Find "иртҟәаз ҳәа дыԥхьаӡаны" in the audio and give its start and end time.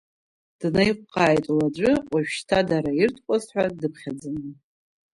3.01-4.43